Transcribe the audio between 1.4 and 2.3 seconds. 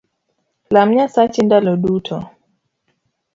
ndalo duto